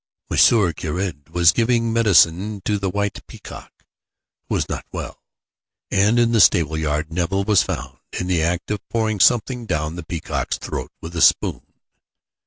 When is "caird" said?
0.73-1.29